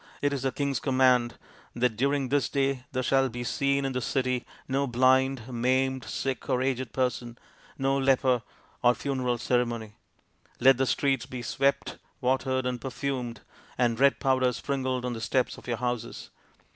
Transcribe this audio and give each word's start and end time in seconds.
It 0.19 0.33
is 0.33 0.41
the 0.41 0.51
king's 0.51 0.79
command 0.79 1.37
that 1.75 1.95
during 1.95 2.29
this 2.29 2.49
day 2.49 2.85
there 2.91 3.03
shall 3.03 3.29
be 3.29 3.43
seen 3.43 3.85
in 3.85 3.91
the 3.91 4.01
city 4.01 4.47
no 4.67 4.87
blind, 4.87 5.47
maimed, 5.47 6.05
sick, 6.05 6.49
or 6.49 6.59
aged 6.59 6.91
person, 6.91 7.37
no 7.77 7.99
leper 7.99 8.41
or 8.81 8.95
funeral 8.95 9.37
ceremony. 9.37 9.93
Let 10.59 10.77
the 10.77 10.87
streets 10.87 11.27
be 11.27 11.43
swept, 11.43 11.99
watered, 12.19 12.65
and 12.65 12.81
perfumed, 12.81 13.41
and 13.77 13.99
red 13.99 14.19
powder 14.19 14.51
sprinkled 14.53 15.05
on 15.05 15.13
the 15.13 15.21
steps 15.21 15.59
of 15.59 15.67
your 15.67 15.77
houses. 15.77 16.31